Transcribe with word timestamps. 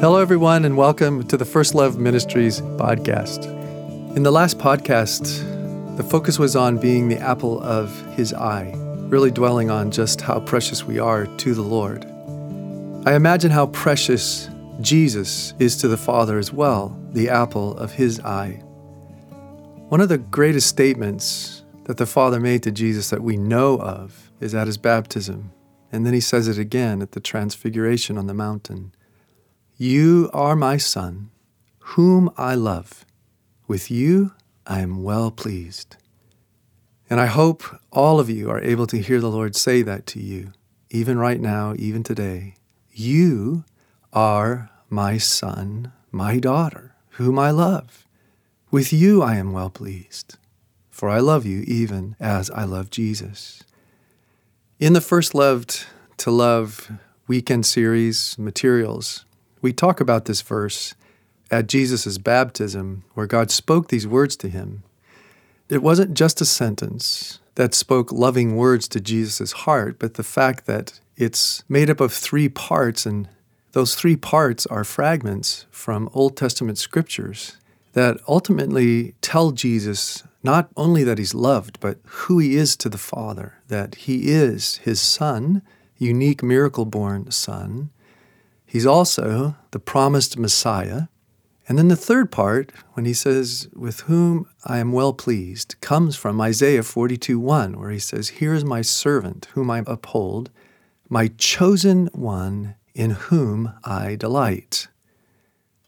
Hello, 0.00 0.18
everyone, 0.18 0.64
and 0.64 0.78
welcome 0.78 1.26
to 1.28 1.36
the 1.36 1.44
First 1.44 1.74
Love 1.74 1.98
Ministries 1.98 2.62
podcast. 2.62 3.44
In 4.16 4.22
the 4.22 4.30
last 4.30 4.56
podcast, 4.56 5.26
the 5.98 6.02
focus 6.02 6.38
was 6.38 6.56
on 6.56 6.78
being 6.78 7.08
the 7.08 7.18
apple 7.18 7.60
of 7.60 7.94
his 8.14 8.32
eye, 8.32 8.72
really 9.10 9.30
dwelling 9.30 9.68
on 9.68 9.90
just 9.90 10.22
how 10.22 10.40
precious 10.40 10.84
we 10.84 10.98
are 10.98 11.26
to 11.26 11.52
the 11.52 11.60
Lord. 11.60 12.06
I 13.06 13.14
imagine 13.14 13.50
how 13.50 13.66
precious 13.66 14.48
Jesus 14.80 15.52
is 15.58 15.76
to 15.82 15.88
the 15.88 15.98
Father 15.98 16.38
as 16.38 16.50
well, 16.50 16.98
the 17.12 17.28
apple 17.28 17.76
of 17.76 17.92
his 17.92 18.20
eye. 18.20 18.52
One 19.90 20.00
of 20.00 20.08
the 20.08 20.16
greatest 20.16 20.68
statements 20.68 21.62
that 21.84 21.98
the 21.98 22.06
Father 22.06 22.40
made 22.40 22.62
to 22.62 22.70
Jesus 22.70 23.10
that 23.10 23.22
we 23.22 23.36
know 23.36 23.78
of 23.78 24.30
is 24.40 24.54
at 24.54 24.66
his 24.66 24.78
baptism. 24.78 25.52
And 25.92 26.06
then 26.06 26.14
he 26.14 26.20
says 26.20 26.48
it 26.48 26.56
again 26.56 27.02
at 27.02 27.12
the 27.12 27.20
Transfiguration 27.20 28.16
on 28.16 28.28
the 28.28 28.32
mountain. 28.32 28.92
You 29.82 30.28
are 30.34 30.56
my 30.56 30.76
Son, 30.76 31.30
whom 31.96 32.28
I 32.36 32.54
love. 32.54 33.06
With 33.66 33.90
you 33.90 34.32
I 34.66 34.80
am 34.80 35.02
well 35.02 35.30
pleased. 35.30 35.96
And 37.08 37.18
I 37.18 37.24
hope 37.24 37.64
all 37.90 38.20
of 38.20 38.28
you 38.28 38.50
are 38.50 38.60
able 38.60 38.86
to 38.88 38.98
hear 38.98 39.22
the 39.22 39.30
Lord 39.30 39.56
say 39.56 39.80
that 39.80 40.04
to 40.08 40.20
you, 40.20 40.52
even 40.90 41.18
right 41.18 41.40
now, 41.40 41.72
even 41.78 42.02
today. 42.02 42.56
You 42.92 43.64
are 44.12 44.68
my 44.90 45.16
son, 45.16 45.92
my 46.12 46.38
daughter, 46.38 46.94
whom 47.12 47.38
I 47.38 47.50
love. 47.50 48.06
With 48.70 48.92
you 48.92 49.22
I 49.22 49.36
am 49.36 49.50
well 49.50 49.70
pleased, 49.70 50.36
for 50.90 51.08
I 51.08 51.20
love 51.20 51.46
you 51.46 51.62
even 51.66 52.16
as 52.20 52.50
I 52.50 52.64
love 52.64 52.90
Jesus. 52.90 53.62
In 54.78 54.92
the 54.92 55.00
first 55.00 55.34
Loved 55.34 55.86
to 56.18 56.30
Love 56.30 56.92
weekend 57.26 57.64
series 57.64 58.38
materials, 58.38 59.24
we 59.62 59.72
talk 59.72 60.00
about 60.00 60.24
this 60.24 60.42
verse 60.42 60.94
at 61.50 61.66
Jesus' 61.66 62.18
baptism, 62.18 63.04
where 63.14 63.26
God 63.26 63.50
spoke 63.50 63.88
these 63.88 64.06
words 64.06 64.36
to 64.36 64.48
him. 64.48 64.82
It 65.68 65.82
wasn't 65.82 66.14
just 66.14 66.40
a 66.40 66.44
sentence 66.44 67.40
that 67.56 67.74
spoke 67.74 68.12
loving 68.12 68.56
words 68.56 68.88
to 68.88 69.00
Jesus' 69.00 69.52
heart, 69.52 69.98
but 69.98 70.14
the 70.14 70.22
fact 70.22 70.66
that 70.66 71.00
it's 71.16 71.62
made 71.68 71.90
up 71.90 72.00
of 72.00 72.12
three 72.12 72.48
parts, 72.48 73.04
and 73.04 73.28
those 73.72 73.94
three 73.94 74.16
parts 74.16 74.66
are 74.66 74.84
fragments 74.84 75.66
from 75.70 76.08
Old 76.14 76.36
Testament 76.36 76.78
scriptures 76.78 77.56
that 77.92 78.18
ultimately 78.28 79.14
tell 79.20 79.50
Jesus 79.50 80.22
not 80.42 80.70
only 80.76 81.04
that 81.04 81.18
he's 81.18 81.34
loved, 81.34 81.78
but 81.80 81.98
who 82.04 82.38
he 82.38 82.56
is 82.56 82.76
to 82.76 82.88
the 82.88 82.98
Father, 82.98 83.54
that 83.68 83.94
he 83.96 84.30
is 84.30 84.76
his 84.78 85.00
Son, 85.00 85.62
unique 85.98 86.42
miracle 86.42 86.86
born 86.86 87.30
Son, 87.30 87.90
He's 88.70 88.86
also 88.86 89.56
the 89.72 89.80
promised 89.80 90.38
Messiah. 90.38 91.08
And 91.68 91.76
then 91.76 91.88
the 91.88 91.96
third 91.96 92.30
part, 92.30 92.70
when 92.92 93.04
he 93.04 93.12
says, 93.12 93.68
With 93.74 94.02
whom 94.02 94.46
I 94.64 94.78
am 94.78 94.92
well 94.92 95.12
pleased, 95.12 95.74
comes 95.80 96.14
from 96.14 96.40
Isaiah 96.40 96.84
42 96.84 97.40
1, 97.40 97.80
where 97.80 97.90
he 97.90 97.98
says, 97.98 98.28
Here 98.28 98.54
is 98.54 98.64
my 98.64 98.80
servant, 98.80 99.48
whom 99.54 99.72
I 99.72 99.82
uphold, 99.88 100.50
my 101.08 101.32
chosen 101.36 102.10
one, 102.12 102.76
in 102.94 103.10
whom 103.10 103.72
I 103.82 104.14
delight. 104.14 104.86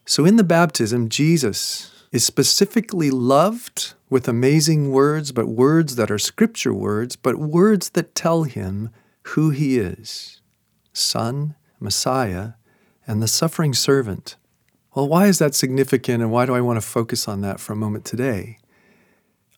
So 0.05 0.25
in 0.25 0.35
the 0.35 0.43
baptism, 0.43 1.09
Jesus 1.09 2.05
is 2.11 2.27
specifically 2.27 3.13
loved 3.13 3.95
with 4.11 4.27
amazing 4.27 4.91
words, 4.91 5.31
but 5.31 5.47
words 5.47 5.95
that 5.95 6.11
are 6.11 6.19
scripture 6.19 6.75
words, 6.75 7.15
but 7.15 7.37
words 7.37 7.91
that 7.91 8.17
tell 8.17 8.43
him 8.43 8.91
who 9.23 9.51
he 9.51 9.79
is 9.79 10.41
Son, 10.93 11.55
Messiah, 11.79 12.55
and 13.07 13.23
the 13.23 13.29
suffering 13.29 13.75
servant. 13.75 14.37
Well, 14.95 15.09
why 15.09 15.27
is 15.27 15.39
that 15.39 15.55
significant 15.55 16.23
and 16.23 16.31
why 16.31 16.47
do 16.47 16.55
I 16.55 16.61
want 16.61 16.77
to 16.81 16.87
focus 16.87 17.27
on 17.27 17.41
that 17.41 17.61
for 17.61 17.73
a 17.73 17.77
moment 17.77 18.05
today? 18.05 18.59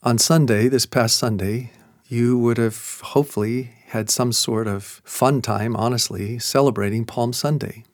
On 0.03 0.19
Sunday, 0.19 0.69
this 0.69 0.87
past 0.87 1.17
Sunday, 1.17 1.73
you 2.07 2.39
would 2.39 2.59
have 2.59 3.01
hopefully 3.03 3.73
had 3.87 4.11
some 4.11 4.33
sort 4.33 4.67
of 4.67 5.01
fun 5.05 5.41
time, 5.41 5.75
honestly, 5.75 6.39
celebrating 6.39 7.05
Palm 7.05 7.33
Sunday. 7.33 7.85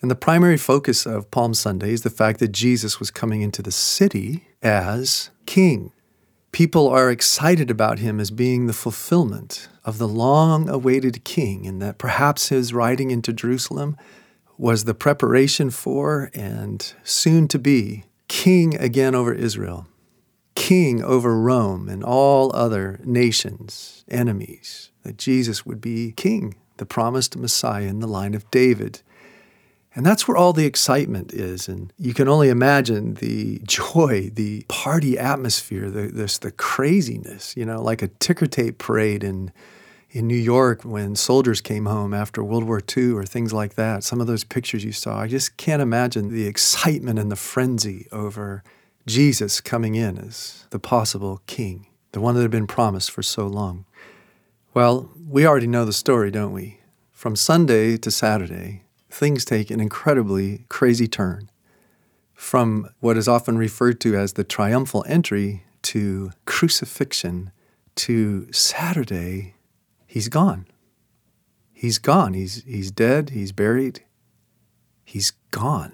And 0.00 0.10
the 0.10 0.16
primary 0.16 0.56
focus 0.56 1.06
of 1.06 1.30
Palm 1.30 1.54
Sunday 1.54 1.92
is 1.92 2.02
the 2.02 2.10
fact 2.10 2.38
that 2.40 2.52
Jesus 2.52 2.98
was 2.98 3.10
coming 3.10 3.42
into 3.42 3.62
the 3.62 3.72
city 3.72 4.48
as 4.62 5.30
king. 5.46 5.92
People 6.52 6.88
are 6.88 7.10
excited 7.10 7.70
about 7.70 7.98
him 7.98 8.20
as 8.20 8.30
being 8.30 8.66
the 8.66 8.72
fulfillment 8.72 9.68
of 9.84 9.98
the 9.98 10.08
long 10.08 10.68
awaited 10.68 11.24
king, 11.24 11.66
and 11.66 11.80
that 11.82 11.98
perhaps 11.98 12.48
his 12.48 12.72
riding 12.72 13.10
into 13.10 13.32
Jerusalem 13.32 13.96
was 14.58 14.84
the 14.84 14.94
preparation 14.94 15.70
for 15.70 16.30
and 16.34 16.92
soon 17.04 17.46
to 17.48 17.58
be 17.58 18.04
king 18.26 18.76
again 18.76 19.14
over 19.14 19.32
Israel, 19.32 19.86
king 20.54 21.02
over 21.02 21.40
Rome 21.40 21.88
and 21.88 22.02
all 22.02 22.54
other 22.54 23.00
nations, 23.04 24.04
enemies, 24.08 24.90
that 25.04 25.16
Jesus 25.16 25.64
would 25.64 25.80
be 25.80 26.12
king, 26.12 26.56
the 26.76 26.84
promised 26.84 27.36
Messiah 27.36 27.86
in 27.86 28.00
the 28.00 28.08
line 28.08 28.34
of 28.34 28.50
David. 28.50 29.00
And 29.94 30.04
that's 30.04 30.28
where 30.28 30.36
all 30.36 30.52
the 30.52 30.66
excitement 30.66 31.32
is. 31.32 31.68
And 31.68 31.92
you 31.96 32.12
can 32.12 32.28
only 32.28 32.50
imagine 32.50 33.14
the 33.14 33.58
joy, 33.66 34.30
the 34.34 34.64
party 34.68 35.18
atmosphere, 35.18 35.88
the, 35.88 36.08
this, 36.08 36.38
the 36.38 36.50
craziness, 36.50 37.56
you 37.56 37.64
know, 37.64 37.80
like 37.80 38.02
a 38.02 38.08
ticker 38.08 38.46
tape 38.46 38.78
parade 38.78 39.22
in 39.22 39.52
in 40.10 40.26
New 40.26 40.36
York 40.36 40.84
when 40.84 41.14
soldiers 41.14 41.60
came 41.60 41.86
home 41.86 42.14
after 42.14 42.42
World 42.42 42.64
War 42.64 42.80
II 42.96 43.12
or 43.12 43.24
things 43.24 43.52
like 43.52 43.74
that. 43.74 44.02
Some 44.02 44.20
of 44.20 44.26
those 44.26 44.44
pictures 44.44 44.84
you 44.84 44.92
saw, 44.92 45.20
I 45.20 45.26
just 45.26 45.56
can't 45.56 45.82
imagine 45.82 46.30
the 46.30 46.46
excitement 46.46 47.18
and 47.18 47.30
the 47.30 47.36
frenzy 47.36 48.08
over 48.10 48.62
Jesus 49.06 49.60
coming 49.60 49.94
in 49.94 50.18
as 50.18 50.66
the 50.70 50.78
possible 50.78 51.42
king, 51.46 51.86
the 52.12 52.20
one 52.20 52.34
that 52.34 52.42
had 52.42 52.50
been 52.50 52.66
promised 52.66 53.10
for 53.10 53.22
so 53.22 53.46
long. 53.46 53.84
Well, 54.72 55.10
we 55.28 55.46
already 55.46 55.66
know 55.66 55.84
the 55.84 55.92
story, 55.92 56.30
don't 56.30 56.52
we? 56.52 56.80
From 57.12 57.36
Sunday 57.36 57.96
to 57.98 58.10
Saturday, 58.10 58.84
things 59.10 59.44
take 59.44 59.70
an 59.70 59.80
incredibly 59.80 60.64
crazy 60.68 61.08
turn. 61.08 61.50
From 62.34 62.88
what 63.00 63.16
is 63.16 63.26
often 63.26 63.58
referred 63.58 64.00
to 64.02 64.16
as 64.16 64.34
the 64.34 64.44
triumphal 64.44 65.04
entry 65.08 65.64
to 65.82 66.30
crucifixion 66.44 67.50
to 67.96 68.50
Saturday 68.52 69.54
he's 70.08 70.28
gone. 70.28 70.66
He's 71.72 71.98
gone. 71.98 72.34
He's, 72.34 72.64
he's 72.64 72.90
dead. 72.90 73.30
He's 73.30 73.52
buried. 73.52 74.02
He's 75.04 75.30
gone. 75.52 75.92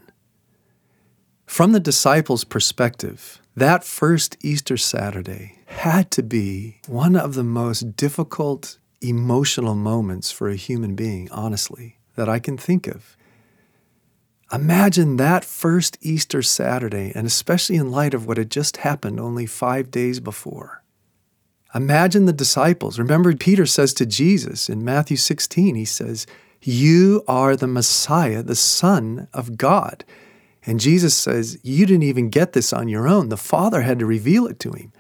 From 1.45 1.73
the 1.73 1.81
disciples' 1.81 2.45
perspective, 2.45 3.43
that 3.55 3.85
first 3.85 4.39
Easter 4.41 4.79
Saturday 4.79 5.59
had 5.67 6.11
to 6.13 6.23
be 6.23 6.81
one 6.89 7.15
of 7.15 7.35
the 7.35 7.45
most 7.45 7.97
difficult 7.97 8.79
emotional 9.03 9.75
moments 9.75 10.31
for 10.31 10.49
a 10.49 10.57
human 10.57 10.95
being, 10.95 11.31
honestly, 11.31 11.99
that 12.17 12.29
I 12.29 12.39
can 12.39 12.57
think 12.57 12.87
of. 12.87 13.17
Imagine 14.53 15.17
that 15.17 15.45
first 15.45 15.99
Easter 16.01 16.41
Saturday, 16.41 17.13
and 17.15 17.27
especially 17.27 17.77
in 17.77 17.91
light 17.91 18.15
of 18.15 18.27
what 18.27 18.39
had 18.39 18.51
just 18.51 18.79
happened 18.79 19.19
only 19.19 19.47
five 19.47 19.91
days 19.91 20.21
before. 20.21 20.84
Imagine 21.75 22.27
the 22.27 22.33
disciples. 22.33 22.99
Remember, 22.99 23.35
Peter 23.35 23.67
says 23.67 23.93
to 23.95 24.07
Jesus 24.07 24.69
in 24.69 24.85
Matthew 24.85 25.17
16, 25.17 25.75
he 25.75 25.85
says, 25.85 26.27
You 26.63 27.25
are 27.27 27.57
the 27.57 27.67
Messiah, 27.67 28.43
the 28.43 28.55
Son 28.55 29.29
of 29.33 29.57
God. 29.59 30.05
And 30.67 30.81
Jesus 30.81 31.15
says, 31.15 31.59
You 31.63 31.85
didn't 31.85 32.05
even 32.05 32.31
get 32.31 32.53
this 32.53 32.73
on 32.73 32.89
your 32.89 33.09
own. 33.09 33.29
The 33.29 33.37
Father 33.37 33.83
had 33.83 33.99
to 33.99 34.07
reveal 34.07 34.47
it 34.47 34.61
to 34.61 34.73
him. 34.73 34.93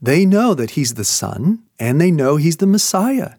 They 0.00 0.26
know 0.26 0.52
that 0.54 0.72
he's 0.72 0.94
the 0.94 1.04
Son 1.04 1.62
and 1.78 2.00
they 2.00 2.10
know 2.10 2.36
he's 2.36 2.58
the 2.58 2.66
Messiah. 2.66 3.34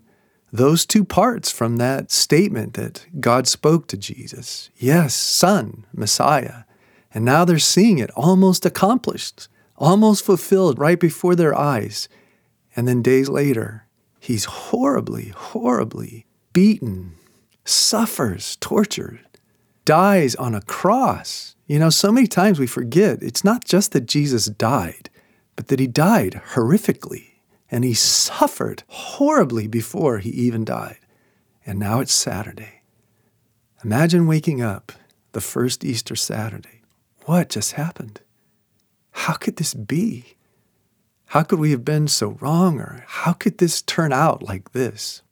Those 0.51 0.85
two 0.85 1.03
parts 1.03 1.51
from 1.51 1.78
that 1.78 2.12
statement 2.12 2.75
that 2.75 3.06
God 3.19 3.47
spoke 3.47 3.88
to 3.88 3.97
Jesus 3.97 4.69
yes, 4.78 5.13
Son, 5.16 5.86
Messiah. 5.94 6.63
And 7.13 7.24
now 7.25 7.45
they're 7.45 7.59
seeing 7.59 8.00
it 8.00 8.09
almost 8.12 8.65
accomplished, 8.65 9.47
almost 9.77 10.25
fulfilled 10.25 10.80
right 10.80 11.00
before 11.00 11.36
their 11.36 11.56
eyes. 11.57 12.09
And 12.75 12.87
then 12.87 13.01
days 13.01 13.29
later, 13.29 13.85
he's 14.19 14.45
horribly, 14.45 15.29
horribly 15.29 16.25
beaten, 16.53 17.15
suffers, 17.65 18.55
tortured, 18.57 19.21
dies 19.85 20.35
on 20.35 20.55
a 20.55 20.61
cross. 20.61 21.55
You 21.67 21.79
know, 21.79 21.89
so 21.89 22.11
many 22.11 22.27
times 22.27 22.59
we 22.59 22.67
forget 22.67 23.21
it's 23.21 23.43
not 23.43 23.65
just 23.65 23.91
that 23.91 24.05
Jesus 24.05 24.45
died, 24.45 25.09
but 25.55 25.67
that 25.67 25.79
he 25.79 25.87
died 25.87 26.41
horrifically 26.53 27.33
and 27.69 27.83
he 27.83 27.93
suffered 27.93 28.83
horribly 28.87 29.67
before 29.67 30.19
he 30.19 30.29
even 30.29 30.63
died. 30.63 30.99
And 31.65 31.79
now 31.79 31.99
it's 32.01 32.13
Saturday. 32.13 32.83
Imagine 33.83 34.27
waking 34.27 34.61
up 34.61 34.91
the 35.31 35.41
first 35.41 35.83
Easter 35.83 36.15
Saturday. 36.15 36.81
What 37.25 37.49
just 37.49 37.73
happened? 37.73 38.21
How 39.11 39.33
could 39.33 39.57
this 39.57 39.73
be? 39.73 40.35
How 41.33 41.41
could 41.41 41.57
we 41.57 41.71
have 41.71 41.83
been 41.83 42.07
so 42.07 42.38
wrong? 42.41 42.80
Or 42.80 43.03
how 43.07 43.33
could 43.33 43.57
this 43.57 43.81
turn 43.81 44.13
out 44.13 44.44
like 44.44 44.74
this? 44.74 45.24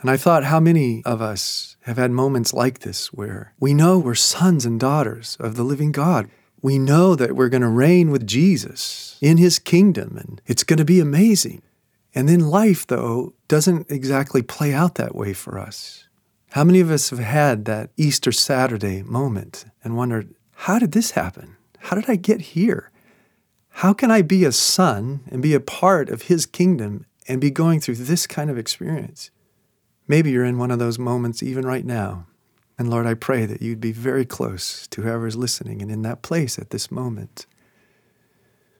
And 0.00 0.08
I 0.08 0.16
thought, 0.16 0.44
how 0.44 0.60
many 0.60 1.02
of 1.04 1.20
us 1.20 1.76
have 1.80 1.96
had 1.96 2.12
moments 2.12 2.54
like 2.54 2.78
this 2.78 3.12
where 3.12 3.52
we 3.58 3.74
know 3.74 3.98
we're 3.98 4.14
sons 4.14 4.64
and 4.64 4.78
daughters 4.78 5.36
of 5.40 5.56
the 5.56 5.64
living 5.64 5.90
God? 5.90 6.30
We 6.62 6.78
know 6.78 7.16
that 7.16 7.34
we're 7.34 7.48
going 7.48 7.62
to 7.62 7.68
reign 7.68 8.12
with 8.12 8.24
Jesus 8.24 9.18
in 9.20 9.36
his 9.36 9.58
kingdom 9.58 10.16
and 10.16 10.40
it's 10.46 10.62
going 10.62 10.78
to 10.78 10.84
be 10.84 11.00
amazing. 11.00 11.62
And 12.14 12.28
then 12.28 12.48
life, 12.48 12.86
though, 12.86 13.34
doesn't 13.48 13.90
exactly 13.90 14.42
play 14.42 14.72
out 14.72 14.94
that 14.94 15.16
way 15.16 15.32
for 15.32 15.58
us. 15.58 16.06
How 16.50 16.62
many 16.62 16.78
of 16.78 16.92
us 16.92 17.10
have 17.10 17.18
had 17.18 17.64
that 17.64 17.90
Easter 17.96 18.30
Saturday 18.30 19.02
moment 19.02 19.64
and 19.82 19.96
wondered, 19.96 20.32
how 20.52 20.78
did 20.78 20.92
this 20.92 21.10
happen? 21.10 21.56
How 21.80 21.96
did 21.96 22.08
I 22.08 22.14
get 22.14 22.40
here? 22.42 22.92
How 23.80 23.92
can 23.92 24.10
I 24.10 24.22
be 24.22 24.46
a 24.46 24.52
son 24.52 25.20
and 25.28 25.42
be 25.42 25.52
a 25.52 25.60
part 25.60 26.08
of 26.08 26.22
his 26.22 26.46
kingdom 26.46 27.04
and 27.28 27.42
be 27.42 27.50
going 27.50 27.78
through 27.78 27.96
this 27.96 28.26
kind 28.26 28.48
of 28.48 28.56
experience? 28.56 29.30
Maybe 30.08 30.30
you're 30.30 30.46
in 30.46 30.56
one 30.56 30.70
of 30.70 30.78
those 30.78 30.98
moments 30.98 31.42
even 31.42 31.66
right 31.66 31.84
now. 31.84 32.26
And 32.78 32.88
Lord, 32.88 33.04
I 33.04 33.12
pray 33.12 33.44
that 33.44 33.60
you'd 33.60 33.78
be 33.78 33.92
very 33.92 34.24
close 34.24 34.86
to 34.86 35.02
whoever's 35.02 35.36
listening 35.36 35.82
and 35.82 35.90
in 35.90 36.00
that 36.02 36.22
place 36.22 36.58
at 36.58 36.70
this 36.70 36.90
moment. 36.90 37.44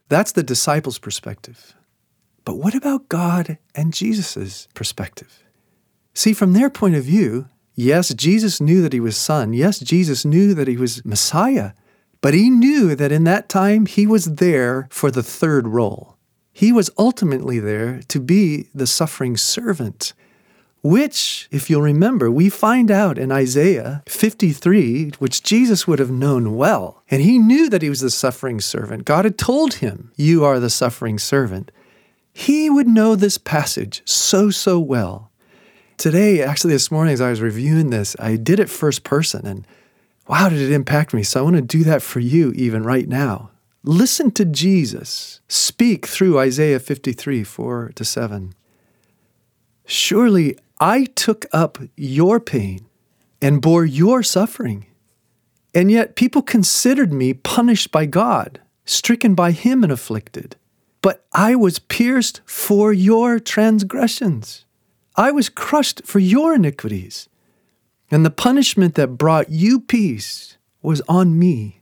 That's 0.09 0.33
the 0.33 0.43
disciples' 0.43 0.99
perspective. 0.99 1.75
But 2.47 2.57
what 2.57 2.75
about 2.75 3.11
God 3.11 3.59
and 3.75 3.93
Jesus' 3.93 4.67
perspective? 4.73 5.43
See, 6.15 6.33
from 6.33 6.55
their 6.55 6.71
point 6.71 6.95
of 6.95 7.05
view, 7.05 7.51
yes, 7.75 8.15
Jesus 8.15 8.63
knew 8.63 8.81
that 8.81 8.95
he 8.95 9.01
was 9.01 9.19
Son. 9.19 9.53
Yes, 9.53 9.79
Jesus 9.79 10.25
knew 10.25 10.55
that 10.55 10.69
he 10.69 10.79
was 10.79 11.05
Messiah. 11.05 11.73
But 12.27 12.35
he 12.35 12.51
knew 12.51 12.97
that 12.97 13.13
in 13.13 13.23
that 13.23 13.49
time 13.49 13.87
he 13.87 14.05
was 14.05 14.25
there 14.25 14.89
for 14.91 15.13
the 15.13 15.23
third 15.23 15.69
role. 15.69 16.17
He 16.53 16.73
was 16.73 16.91
ultimately 16.99 17.61
there 17.61 18.01
to 18.09 18.19
be 18.19 18.67
the 18.75 18.89
suffering 18.89 19.37
servant, 19.37 20.13
which, 20.83 21.47
if 21.53 21.71
you'll 21.71 21.83
remember, 21.83 22.29
we 22.29 22.49
find 22.49 22.91
out 22.91 23.17
in 23.17 23.31
Isaiah 23.31 24.03
53, 24.09 25.13
which 25.21 25.45
Jesus 25.45 25.87
would 25.87 26.01
have 26.01 26.11
known 26.11 26.57
well. 26.57 27.05
And 27.13 27.23
he 27.23 27.39
knew 27.39 27.71
that 27.71 27.83
he 27.83 27.89
was 27.89 28.01
the 28.01 28.11
suffering 28.11 28.61
servant. 28.61 29.05
God 29.05 29.25
had 29.25 29.39
told 29.39 29.75
him, 29.75 30.11
You 30.17 30.45
are 30.45 30.59
the 30.59 30.69
suffering 30.69 31.21
servant. 31.21 31.71
He 32.33 32.69
would 32.69 32.89
know 32.89 33.15
this 33.15 33.39
passage 33.39 34.03
so, 34.05 34.51
so 34.51 34.81
well. 34.81 35.31
Today, 35.97 36.43
actually, 36.43 36.73
this 36.73 36.91
morning, 36.91 37.15
as 37.15 37.21
I 37.21 37.31
was 37.31 37.41
reviewing 37.41 37.91
this, 37.91 38.17
I 38.19 38.35
did 38.35 38.59
it 38.59 38.69
first 38.69 39.05
person, 39.05 39.47
and 39.47 39.65
wow, 40.29 40.49
did 40.49 40.61
it 40.61 40.73
impact 40.73 41.15
me. 41.15 41.23
So 41.23 41.41
I 41.41 41.43
want 41.43 41.57
to 41.57 41.63
do 41.63 41.85
that 41.85 42.03
for 42.03 42.21
you 42.21 42.53
even 42.53 42.83
right 42.83 43.09
now. 43.09 43.51
Listen 43.83 44.31
to 44.33 44.45
Jesus 44.45 45.41
speak 45.49 46.07
through 46.07 46.39
Isaiah 46.39 46.81
53 46.81 47.45
4 47.45 47.93
to 47.95 48.05
7. 48.05 48.55
Surely 49.85 50.59
I 50.81 51.05
took 51.05 51.47
up 51.53 51.79
your 51.97 52.41
pain 52.41 52.87
and 53.41 53.63
bore 53.63 53.85
your 53.85 54.23
suffering. 54.23 54.87
And 55.75 55.91
yet 55.91 56.17
people 56.17 56.43
considered 56.43 57.13
me 57.13 57.35
punished 57.35 57.93
by 57.93 58.07
God, 58.07 58.61
stricken 58.85 59.35
by 59.35 59.53
him 59.53 59.83
and 59.83 59.93
afflicted. 59.93 60.57
But 61.03 61.25
I 61.33 61.55
was 61.55 61.79
pierced 61.79 62.41
for 62.45 62.93
your 62.93 63.39
transgressions. 63.39 64.65
I 65.17 65.31
was 65.31 65.49
crushed 65.49 66.05
for 66.05 66.19
your 66.19 66.55
iniquities. 66.55 67.29
And 68.11 68.25
the 68.25 68.31
punishment 68.31 68.95
that 68.95 69.19
brought 69.19 69.51
you 69.51 69.81
peace 69.81 70.57
was 70.83 71.03
on 71.09 71.39
me. 71.39 71.81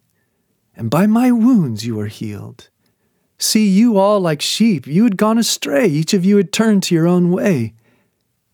And 0.76 0.90
by 0.90 1.06
my 1.06 1.30
wounds 1.30 1.84
you 1.86 1.96
were 1.96 2.06
healed. 2.06 2.70
See, 3.38 3.68
you 3.68 3.98
all 3.98 4.20
like 4.20 4.40
sheep, 4.40 4.86
you 4.86 5.04
had 5.04 5.16
gone 5.16 5.38
astray. 5.38 5.86
Each 5.86 6.14
of 6.14 6.24
you 6.24 6.36
had 6.36 6.52
turned 6.52 6.82
to 6.84 6.94
your 6.94 7.06
own 7.06 7.30
way. 7.30 7.74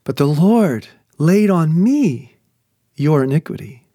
But 0.03 0.17
the 0.17 0.27
Lord 0.27 0.87
laid 1.17 1.49
on 1.49 1.81
me 1.81 2.37
your 2.95 3.23
iniquity. 3.23 3.87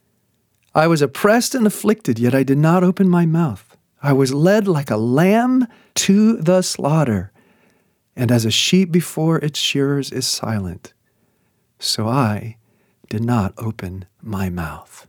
I 0.75 0.87
was 0.87 1.03
oppressed 1.03 1.55
and 1.55 1.67
afflicted, 1.67 2.19
yet 2.19 2.35
I 2.35 2.43
did 2.43 2.59
not 2.59 2.85
open 2.85 3.09
my 3.09 3.27
mouth. 3.27 3.77
I 4.03 4.13
was 4.13 4.35
led 4.35 4.69
like 4.69 4.91
a 4.91 4.97
lamb 4.97 5.67
to 5.95 6.37
the 6.37 6.63
slaughter, 6.63 7.33
and 8.15 8.31
as 8.31 8.45
a 8.45 8.51
sheep 8.51 8.93
before 8.93 9.39
its 9.39 9.59
shearers 9.59 10.13
is 10.13 10.27
silent, 10.27 10.93
so 11.79 12.07
I 12.07 12.57
did 13.09 13.25
not 13.25 13.55
open 13.57 14.07
my 14.23 14.51
mouth. 14.51 15.07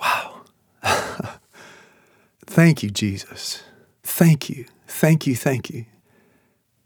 Wow. 0.00 0.42
thank 2.46 2.82
you, 2.82 2.90
Jesus. 2.90 3.62
Thank 4.02 4.50
you, 4.50 4.66
thank 4.86 5.26
you, 5.26 5.34
thank 5.34 5.70
you. 5.70 5.86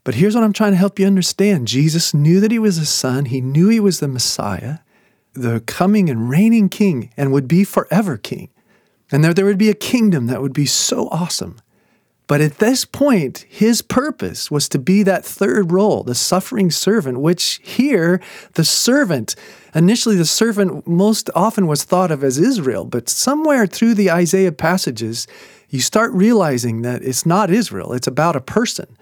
But 0.03 0.15
here's 0.15 0.33
what 0.33 0.43
I'm 0.43 0.53
trying 0.53 0.71
to 0.71 0.77
help 0.77 0.97
you 0.97 1.05
understand 1.05 1.67
Jesus 1.67 2.13
knew 2.13 2.39
that 2.39 2.51
he 2.51 2.59
was 2.59 2.77
a 2.77 2.85
son, 2.85 3.25
he 3.25 3.41
knew 3.41 3.69
he 3.69 3.79
was 3.79 3.99
the 3.99 4.07
Messiah, 4.07 4.79
the 5.33 5.59
coming 5.61 6.09
and 6.09 6.29
reigning 6.29 6.69
king, 6.69 7.11
and 7.15 7.31
would 7.31 7.47
be 7.47 7.63
forever 7.63 8.17
king. 8.17 8.49
And 9.11 9.23
there, 9.23 9.33
there 9.33 9.45
would 9.45 9.57
be 9.57 9.69
a 9.69 9.75
kingdom 9.75 10.27
that 10.27 10.41
would 10.41 10.53
be 10.53 10.65
so 10.65 11.09
awesome. 11.09 11.59
But 12.29 12.41
at 12.41 12.59
this 12.59 12.85
point, 12.85 13.47
his 13.49 13.81
purpose 13.81 14.51
was 14.51 14.69
to 14.69 14.77
be 14.77 15.01
that 15.01 15.25
third 15.25 15.71
role, 15.71 16.03
the 16.03 16.13
suffering 16.13 16.69
servant, 16.69 17.21
which 17.21 17.59
here, 17.63 18.21
the 18.53 18.63
servant, 18.63 19.35
initially 19.73 20.15
the 20.15 20.27
servant 20.27 20.85
most 20.87 21.31
often 21.33 21.65
was 21.65 21.83
thought 21.83 22.11
of 22.11 22.23
as 22.23 22.37
Israel, 22.37 22.85
but 22.85 23.09
somewhere 23.09 23.65
through 23.65 23.95
the 23.95 24.11
Isaiah 24.11 24.51
passages, 24.51 25.25
you 25.69 25.81
start 25.81 26.11
realizing 26.13 26.83
that 26.83 27.01
it's 27.01 27.25
not 27.25 27.49
Israel, 27.49 27.93
it's 27.93 28.05
about 28.05 28.35
a 28.35 28.41
person. 28.41 28.95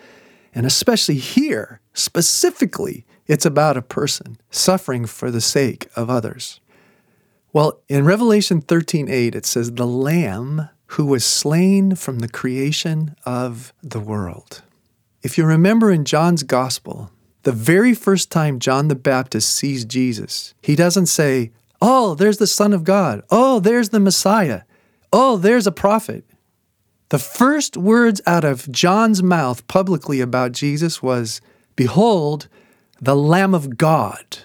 And 0.56 0.66
especially 0.66 1.18
here, 1.18 1.82
specifically, 1.94 3.06
it's 3.28 3.46
about 3.46 3.76
a 3.76 3.82
person 3.82 4.38
suffering 4.52 5.06
for 5.06 5.32
the 5.32 5.42
sake 5.42 5.90
of 5.98 6.10
others. 6.10 6.62
Well, 7.52 7.82
in 7.90 8.06
Revelation 8.06 8.62
13:8 8.62 9.36
it 9.36 9.46
says 9.46 9.74
the 9.74 9.86
lamb 9.86 10.70
who 10.92 11.06
was 11.06 11.26
slain 11.26 11.96
from 11.96 12.20
the 12.20 12.28
creation 12.28 13.16
of 13.26 13.74
the 13.84 14.00
world. 14.00 14.62
If 15.22 15.38
you 15.38 15.46
remember 15.46 15.92
in 15.92 16.06
John's 16.06 16.44
gospel, 16.44 17.12
the 17.44 17.52
very 17.52 17.94
first 17.94 18.32
time 18.32 18.60
John 18.60 18.88
the 18.88 18.96
Baptist 18.96 19.54
sees 19.54 19.86
Jesus, 19.86 20.54
he 20.62 20.76
doesn't 20.76 21.08
say, 21.08 21.52
"Oh, 21.82 22.16
there's 22.16 22.38
the 22.38 22.48
son 22.48 22.74
of 22.74 22.84
God. 22.84 23.22
Oh, 23.30 23.60
there's 23.60 23.90
the 23.90 24.00
Messiah. 24.00 24.62
Oh, 25.12 25.38
there's 25.38 25.68
a 25.68 25.72
prophet." 25.72 26.26
The 27.10 27.20
first 27.20 27.78
words 27.78 28.22
out 28.26 28.44
of 28.44 28.72
John's 28.72 29.24
mouth 29.24 29.66
publicly 29.68 30.22
about 30.22 30.52
Jesus 30.52 31.02
was, 31.02 31.42
"Behold, 31.76 32.48
the 33.02 33.16
Lamb 33.16 33.54
of 33.54 33.78
God." 33.78 34.40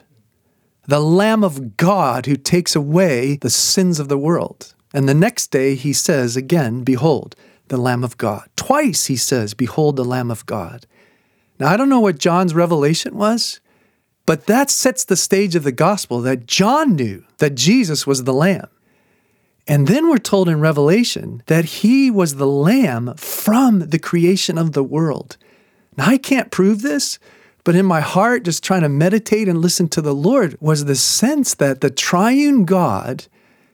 the 0.86 1.00
Lamb 1.00 1.44
of 1.44 1.76
God 1.76 2.26
who 2.26 2.36
takes 2.36 2.74
away 2.74 3.38
the 3.40 3.50
sins 3.50 4.00
of 4.00 4.08
the 4.08 4.18
world. 4.18 4.74
And 4.92 5.08
the 5.08 5.14
next 5.14 5.50
day 5.50 5.74
he 5.74 5.92
says 5.92 6.36
again, 6.36 6.82
Behold, 6.82 7.34
the 7.68 7.76
Lamb 7.76 8.04
of 8.04 8.18
God. 8.18 8.48
Twice 8.56 9.06
he 9.06 9.16
says, 9.16 9.54
Behold, 9.54 9.96
the 9.96 10.04
Lamb 10.04 10.30
of 10.30 10.44
God. 10.46 10.86
Now, 11.58 11.68
I 11.68 11.76
don't 11.76 11.88
know 11.88 12.00
what 12.00 12.18
John's 12.18 12.54
revelation 12.54 13.16
was, 13.16 13.60
but 14.26 14.46
that 14.46 14.70
sets 14.70 15.04
the 15.04 15.16
stage 15.16 15.54
of 15.54 15.64
the 15.64 15.72
gospel 15.72 16.20
that 16.20 16.46
John 16.46 16.96
knew 16.96 17.24
that 17.38 17.54
Jesus 17.54 18.06
was 18.06 18.24
the 18.24 18.34
Lamb. 18.34 18.68
And 19.66 19.86
then 19.86 20.08
we're 20.08 20.18
told 20.18 20.48
in 20.48 20.60
Revelation 20.60 21.42
that 21.46 21.64
he 21.64 22.10
was 22.10 22.34
the 22.34 22.46
Lamb 22.46 23.14
from 23.16 23.80
the 23.80 23.98
creation 23.98 24.58
of 24.58 24.72
the 24.72 24.82
world. 24.82 25.36
Now, 25.96 26.06
I 26.06 26.18
can't 26.18 26.50
prove 26.50 26.82
this, 26.82 27.18
but 27.64 27.76
in 27.76 27.86
my 27.86 28.00
heart, 28.00 28.44
just 28.44 28.64
trying 28.64 28.80
to 28.82 28.88
meditate 28.88 29.48
and 29.48 29.58
listen 29.58 29.88
to 29.90 30.02
the 30.02 30.14
Lord, 30.14 30.56
was 30.60 30.84
the 30.84 30.96
sense 30.96 31.54
that 31.54 31.80
the 31.80 31.90
triune 31.90 32.64
God, 32.64 33.26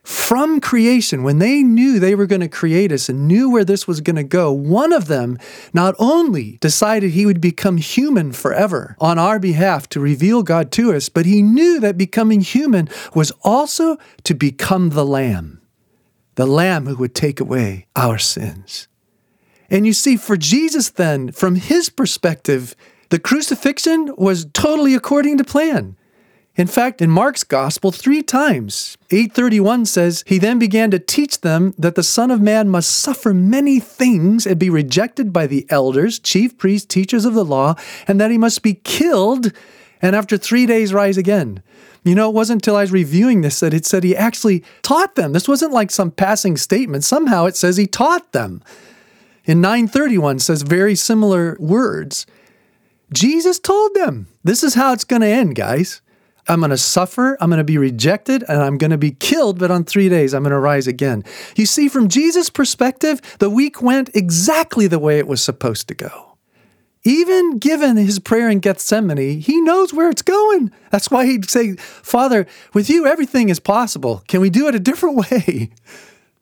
from 0.09 0.59
creation, 0.59 1.21
when 1.21 1.37
they 1.37 1.61
knew 1.61 1.99
they 1.99 2.15
were 2.15 2.25
going 2.25 2.41
to 2.41 2.47
create 2.47 2.91
us 2.91 3.09
and 3.09 3.27
knew 3.27 3.47
where 3.47 3.63
this 3.63 3.87
was 3.87 4.01
going 4.01 4.15
to 4.15 4.23
go, 4.23 4.51
one 4.51 4.91
of 4.91 5.05
them 5.05 5.37
not 5.71 5.93
only 5.99 6.57
decided 6.61 7.11
he 7.11 7.27
would 7.27 7.39
become 7.39 7.77
human 7.77 8.31
forever 8.31 8.95
on 8.99 9.19
our 9.19 9.37
behalf 9.37 9.87
to 9.89 9.99
reveal 9.99 10.41
God 10.41 10.71
to 10.71 10.93
us, 10.93 11.09
but 11.09 11.27
he 11.27 11.43
knew 11.43 11.79
that 11.79 11.95
becoming 11.95 12.41
human 12.41 12.89
was 13.13 13.31
also 13.43 13.97
to 14.23 14.33
become 14.33 14.89
the 14.89 15.05
Lamb, 15.05 15.61
the 16.35 16.47
Lamb 16.47 16.87
who 16.87 16.95
would 16.95 17.13
take 17.13 17.39
away 17.39 17.85
our 17.95 18.17
sins. 18.17 18.87
And 19.69 19.85
you 19.85 19.93
see, 19.93 20.17
for 20.17 20.37
Jesus, 20.37 20.89
then, 20.89 21.31
from 21.31 21.53
his 21.53 21.89
perspective, 21.89 22.75
the 23.09 23.19
crucifixion 23.19 24.11
was 24.17 24.47
totally 24.53 24.95
according 24.95 25.37
to 25.37 25.43
plan. 25.43 25.98
In 26.59 26.67
fact, 26.67 27.01
in 27.01 27.09
Mark's 27.09 27.45
gospel, 27.45 27.89
three 27.89 28.21
times, 28.21 28.97
831 29.11 29.85
says, 29.85 30.25
He 30.27 30.37
then 30.37 30.59
began 30.59 30.91
to 30.91 30.99
teach 30.99 31.39
them 31.39 31.73
that 31.77 31.95
the 31.95 32.03
Son 32.03 32.29
of 32.29 32.41
Man 32.41 32.67
must 32.67 32.91
suffer 32.91 33.33
many 33.33 33.79
things 33.79 34.45
and 34.45 34.59
be 34.59 34.69
rejected 34.69 35.31
by 35.31 35.47
the 35.47 35.65
elders, 35.69 36.19
chief 36.19 36.57
priests, 36.57 36.85
teachers 36.85 37.23
of 37.23 37.33
the 37.33 37.45
law, 37.45 37.75
and 38.09 38.19
that 38.19 38.29
he 38.29 38.37
must 38.37 38.61
be 38.61 38.73
killed 38.73 39.53
and 40.01 40.17
after 40.17 40.35
three 40.35 40.65
days 40.65 40.93
rise 40.93 41.15
again. 41.15 41.63
You 42.03 42.13
know, 42.13 42.27
it 42.27 42.35
wasn't 42.35 42.57
until 42.61 42.75
I 42.75 42.81
was 42.81 42.91
reviewing 42.91 43.39
this 43.39 43.61
that 43.61 43.73
it 43.73 43.85
said 43.85 44.03
he 44.03 44.13
actually 44.13 44.65
taught 44.81 45.15
them. 45.15 45.31
This 45.31 45.47
wasn't 45.47 45.71
like 45.71 45.91
some 45.91 46.11
passing 46.11 46.57
statement. 46.57 47.05
Somehow 47.05 47.45
it 47.45 47.55
says 47.55 47.77
he 47.77 47.87
taught 47.87 48.33
them. 48.33 48.61
In 49.45 49.61
931 49.61 50.39
says 50.39 50.63
very 50.63 50.95
similar 50.95 51.55
words. 51.57 52.25
Jesus 53.13 53.59
told 53.59 53.93
them, 53.93 54.27
this 54.43 54.61
is 54.61 54.73
how 54.73 54.91
it's 54.91 55.05
going 55.05 55.21
to 55.21 55.27
end, 55.27 55.55
guys. 55.55 56.01
I'm 56.49 56.61
going 56.61 56.71
to 56.71 56.77
suffer, 56.77 57.37
I'm 57.39 57.49
going 57.49 57.59
to 57.59 57.63
be 57.63 57.77
rejected, 57.77 58.43
and 58.49 58.59
I'm 58.59 58.79
going 58.79 58.89
to 58.89 58.97
be 58.97 59.11
killed, 59.11 59.59
but 59.59 59.69
on 59.69 59.83
three 59.83 60.09
days 60.09 60.33
I'm 60.33 60.41
going 60.41 60.51
to 60.51 60.59
rise 60.59 60.87
again. 60.87 61.23
You 61.55 61.67
see, 61.67 61.87
from 61.87 62.09
Jesus' 62.09 62.49
perspective, 62.49 63.21
the 63.37 63.51
week 63.51 63.83
went 63.83 64.09
exactly 64.15 64.87
the 64.87 64.97
way 64.97 65.19
it 65.19 65.27
was 65.27 65.43
supposed 65.43 65.87
to 65.89 65.93
go. 65.93 66.37
Even 67.03 67.59
given 67.59 67.97
his 67.97 68.17
prayer 68.17 68.49
in 68.49 68.59
Gethsemane, 68.59 69.39
he 69.39 69.61
knows 69.61 69.93
where 69.93 70.09
it's 70.09 70.23
going. 70.23 70.71
That's 70.89 71.11
why 71.11 71.27
he'd 71.27 71.49
say, 71.49 71.75
Father, 71.75 72.47
with 72.73 72.89
you, 72.89 73.05
everything 73.05 73.49
is 73.49 73.59
possible. 73.59 74.23
Can 74.27 74.41
we 74.41 74.49
do 74.49 74.67
it 74.67 74.75
a 74.75 74.79
different 74.79 75.17
way? 75.31 75.69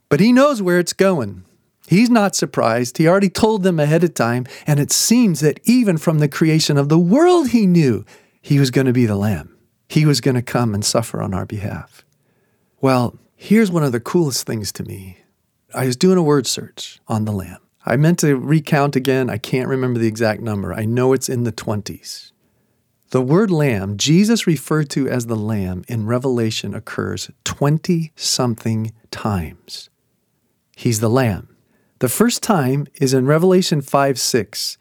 But 0.08 0.22
he 0.22 0.32
knows 0.32 0.62
where 0.62 0.80
it's 0.80 0.94
going. 0.94 1.44
He's 1.86 2.10
not 2.10 2.34
surprised. 2.34 2.98
He 2.98 3.08
already 3.10 3.30
told 3.30 3.64
them 3.64 3.78
ahead 3.78 4.06
of 4.06 4.14
time, 4.14 4.48
and 4.66 4.80
it 4.80 4.92
seems 4.92 5.42
that 5.42 5.60
even 5.66 5.98
from 5.98 6.20
the 6.20 6.30
creation 6.30 6.78
of 6.78 6.88
the 6.88 7.00
world, 7.00 7.50
he 7.50 7.68
knew 7.68 8.06
he 8.42 8.58
was 8.58 8.72
going 8.72 8.88
to 8.88 8.94
be 8.94 9.06
the 9.06 9.16
Lamb. 9.18 9.57
He 9.88 10.06
was 10.06 10.22
going 10.22 10.36
to 10.36 10.42
come 10.42 10.74
and 10.74 10.84
suffer 10.84 11.22
on 11.22 11.34
our 11.34 11.46
behalf. 11.46 12.06
Well, 12.82 13.18
here's 13.36 13.72
one 13.72 13.84
of 13.84 13.92
the 13.92 14.00
coolest 14.00 14.46
things 14.46 14.72
to 14.74 14.84
me. 14.84 15.20
I 15.74 15.86
was 15.86 15.96
doing 15.96 16.18
a 16.18 16.24
word 16.24 16.48
search 16.48 17.00
on 17.08 17.26
the 17.26 17.32
Lamb. 17.32 17.60
I 17.86 17.96
meant 17.96 18.20
to 18.20 18.36
recount 18.36 18.98
again. 18.98 19.30
I 19.30 19.38
can't 19.38 19.70
remember 19.70 20.00
the 20.00 20.08
exact 20.08 20.42
number. 20.42 20.74
I 20.74 20.84
know 20.84 21.14
it's 21.14 21.30
in 21.30 21.44
the 21.44 21.54
20s. 21.54 22.32
The 23.12 23.22
word 23.22 23.50
lamb, 23.50 23.96
Jesus 23.96 24.46
referred 24.46 24.90
to 24.90 25.08
as 25.08 25.28
the 25.28 25.38
lamb 25.38 25.86
in 25.88 26.06
Revelation, 26.06 26.76
occurs 26.76 27.32
20 27.46 28.12
something 28.18 28.92
times. 29.12 29.90
He's 30.76 31.00
the 31.00 31.10
lamb. 31.10 31.56
The 32.00 32.10
first 32.10 32.44
time 32.44 32.88
is 32.96 33.14
in 33.14 33.26
Revelation 33.26 33.80
5 33.80 34.20
6. 34.20 34.78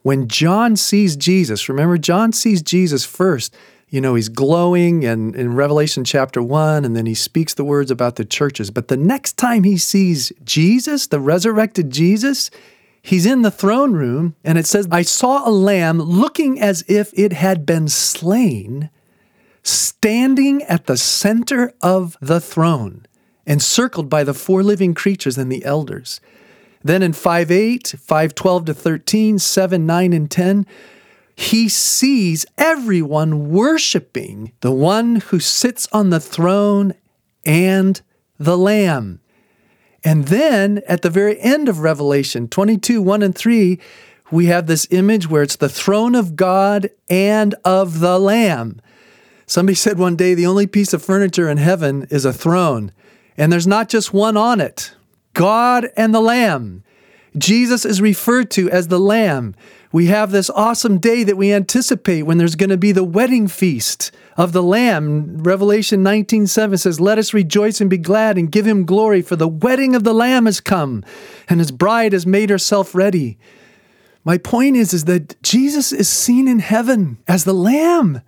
When 0.00 0.26
John 0.26 0.76
sees 0.76 1.16
Jesus, 1.16 1.68
remember, 1.68 1.98
John 1.98 2.32
sees 2.32 2.62
Jesus 2.62 3.04
first 3.04 3.54
you 3.88 4.00
know, 4.00 4.16
he's 4.16 4.28
glowing 4.28 5.04
and 5.04 5.36
in 5.36 5.54
Revelation 5.54 6.04
chapter 6.04 6.42
1, 6.42 6.84
and 6.84 6.96
then 6.96 7.06
he 7.06 7.14
speaks 7.14 7.54
the 7.54 7.64
words 7.64 7.90
about 7.90 8.16
the 8.16 8.24
churches. 8.24 8.70
But 8.70 8.88
the 8.88 8.96
next 8.96 9.36
time 9.36 9.62
he 9.62 9.76
sees 9.76 10.32
Jesus, 10.44 11.06
the 11.06 11.20
resurrected 11.20 11.90
Jesus, 11.90 12.50
he's 13.00 13.26
in 13.26 13.42
the 13.42 13.50
throne 13.50 13.92
room, 13.92 14.34
and 14.42 14.58
it 14.58 14.66
says, 14.66 14.88
I 14.90 15.02
saw 15.02 15.48
a 15.48 15.50
lamb 15.50 16.00
looking 16.00 16.60
as 16.60 16.84
if 16.88 17.12
it 17.14 17.32
had 17.32 17.64
been 17.64 17.86
slain, 17.86 18.90
standing 19.62 20.64
at 20.64 20.86
the 20.86 20.96
center 20.96 21.72
of 21.80 22.16
the 22.20 22.40
throne, 22.40 23.06
encircled 23.46 24.10
by 24.10 24.24
the 24.24 24.34
four 24.34 24.64
living 24.64 24.94
creatures 24.94 25.38
and 25.38 25.50
the 25.50 25.64
elders. 25.64 26.20
Then 26.82 27.02
in 27.02 27.12
5 27.12 27.50
8, 27.52 27.94
5 27.98 28.34
12 28.34 28.64
to 28.64 28.74
13, 28.74 29.38
7, 29.38 29.86
9, 29.86 30.12
and 30.12 30.30
10, 30.30 30.66
he 31.36 31.68
sees 31.68 32.46
everyone 32.56 33.50
worshiping 33.50 34.52
the 34.62 34.72
one 34.72 35.16
who 35.16 35.38
sits 35.38 35.86
on 35.92 36.08
the 36.08 36.18
throne 36.18 36.94
and 37.44 38.00
the 38.38 38.56
Lamb. 38.56 39.20
And 40.02 40.26
then 40.26 40.82
at 40.88 41.02
the 41.02 41.10
very 41.10 41.38
end 41.40 41.68
of 41.68 41.80
Revelation 41.80 42.48
22 42.48 43.02
1 43.02 43.22
and 43.22 43.34
3, 43.34 43.78
we 44.30 44.46
have 44.46 44.66
this 44.66 44.88
image 44.90 45.28
where 45.28 45.42
it's 45.42 45.56
the 45.56 45.68
throne 45.68 46.14
of 46.14 46.36
God 46.36 46.88
and 47.08 47.54
of 47.64 48.00
the 48.00 48.18
Lamb. 48.18 48.80
Somebody 49.46 49.76
said 49.76 49.98
one 49.98 50.16
day 50.16 50.34
the 50.34 50.46
only 50.46 50.66
piece 50.66 50.92
of 50.92 51.04
furniture 51.04 51.48
in 51.48 51.58
heaven 51.58 52.06
is 52.10 52.24
a 52.24 52.32
throne, 52.32 52.92
and 53.36 53.52
there's 53.52 53.66
not 53.66 53.88
just 53.88 54.12
one 54.12 54.36
on 54.36 54.60
it 54.60 54.94
God 55.34 55.88
and 55.96 56.14
the 56.14 56.20
Lamb. 56.20 56.82
Jesus 57.36 57.84
is 57.84 58.00
referred 58.00 58.50
to 58.52 58.70
as 58.70 58.88
the 58.88 58.98
Lamb. 58.98 59.54
We 59.92 60.06
have 60.06 60.30
this 60.30 60.50
awesome 60.50 60.98
day 60.98 61.22
that 61.24 61.36
we 61.36 61.52
anticipate 61.52 62.22
when 62.22 62.38
there's 62.38 62.56
going 62.56 62.70
to 62.70 62.76
be 62.76 62.92
the 62.92 63.04
wedding 63.04 63.48
feast 63.48 64.10
of 64.36 64.52
the 64.52 64.62
Lamb. 64.62 65.38
Revelation 65.38 66.02
19:7 66.02 66.78
says, 66.78 67.00
"Let 67.00 67.18
us 67.18 67.32
rejoice 67.32 67.80
and 67.80 67.88
be 67.88 67.98
glad 67.98 68.36
and 68.36 68.50
give 68.50 68.66
him 68.66 68.84
glory, 68.84 69.22
for 69.22 69.36
the 69.36 69.48
wedding 69.48 69.94
of 69.94 70.04
the 70.04 70.14
Lamb 70.14 70.46
has 70.46 70.60
come, 70.60 71.04
and 71.48 71.60
his 71.60 71.70
bride 71.70 72.12
has 72.12 72.26
made 72.26 72.50
herself 72.50 72.94
ready." 72.94 73.38
My 74.24 74.38
point 74.38 74.76
is, 74.76 74.92
is 74.92 75.04
that 75.04 75.40
Jesus 75.40 75.92
is 75.92 76.08
seen 76.08 76.48
in 76.48 76.58
heaven 76.58 77.18
as 77.28 77.44
the 77.44 77.54
Lamb, 77.54 78.22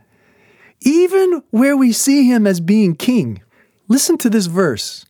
even 0.81 1.43
where 1.51 1.77
we 1.77 1.93
see 1.93 2.23
him 2.23 2.47
as 2.47 2.61
being 2.61 2.95
king. 2.95 3.43
Listen 3.89 4.17
to 4.19 4.31
this 4.31 4.47
verse. 4.47 5.07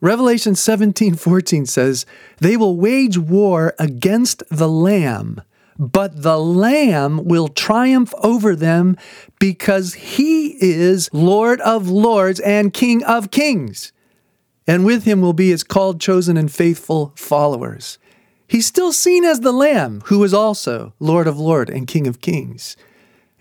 Revelation 0.00 0.56
17 0.56 1.14
14 1.14 1.64
says, 1.64 2.04
They 2.40 2.56
will 2.56 2.76
wage 2.76 3.16
war 3.16 3.72
against 3.78 4.42
the 4.50 4.68
Lamb, 4.68 5.40
but 5.78 6.22
the 6.22 6.38
Lamb 6.38 7.24
will 7.24 7.48
triumph 7.48 8.14
over 8.18 8.54
them 8.54 8.96
because 9.38 9.94
he 9.94 10.56
is 10.60 11.08
Lord 11.12 11.60
of 11.62 11.88
lords 11.88 12.40
and 12.40 12.72
King 12.72 13.02
of 13.04 13.30
kings. 13.30 13.92
And 14.66 14.84
with 14.84 15.04
him 15.04 15.20
will 15.20 15.32
be 15.32 15.50
his 15.50 15.64
called, 15.64 16.00
chosen, 16.00 16.36
and 16.36 16.50
faithful 16.50 17.12
followers. 17.16 17.98
He's 18.46 18.66
still 18.66 18.92
seen 18.92 19.24
as 19.24 19.40
the 19.40 19.52
Lamb, 19.52 20.02
who 20.06 20.22
is 20.24 20.34
also 20.34 20.92
Lord 21.00 21.26
of 21.26 21.38
lords 21.38 21.70
and 21.70 21.86
King 21.86 22.06
of 22.06 22.20
kings. 22.20 22.76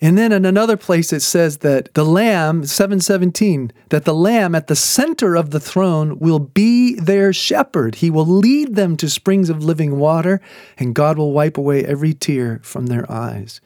And 0.04 0.18
then 0.18 0.32
in 0.32 0.46
another 0.46 0.78
place 0.78 1.14
it 1.14 1.22
says 1.22 1.58
that 1.58 1.94
the 1.94 2.04
lamb 2.04 2.66
717 2.66 3.72
that 3.90 4.04
the 4.04 4.16
lamb 4.16 4.56
at 4.56 4.66
the 4.66 4.76
center 4.76 5.36
of 5.36 5.52
the 5.52 5.60
throne 5.60 6.18
will 6.18 6.40
be 6.40 6.96
their 6.96 7.32
shepherd. 7.32 7.96
He 7.96 8.10
will 8.10 8.26
lead 8.26 8.76
them 8.76 8.98
to 8.98 9.10
springs 9.10 9.50
of 9.50 9.64
living 9.64 10.00
water 10.00 10.42
and 10.78 10.96
God 10.96 11.20
will 11.20 11.34
wipe 11.34 11.58
away 11.58 11.86
every 11.86 12.14
tear 12.16 12.60
from 12.64 12.88
their 12.88 13.10
eyes. 13.12 13.62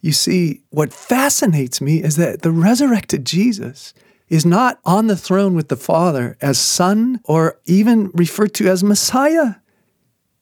You 0.00 0.12
see, 0.12 0.62
what 0.70 0.92
fascinates 0.92 1.80
me 1.80 2.02
is 2.02 2.16
that 2.16 2.42
the 2.42 2.52
resurrected 2.52 3.24
Jesus 3.24 3.94
is 4.28 4.44
not 4.44 4.78
on 4.84 5.06
the 5.06 5.16
throne 5.16 5.54
with 5.54 5.68
the 5.68 5.76
Father 5.76 6.36
as 6.40 6.58
Son 6.58 7.20
or 7.24 7.58
even 7.64 8.10
referred 8.12 8.54
to 8.54 8.68
as 8.68 8.84
Messiah. 8.84 9.56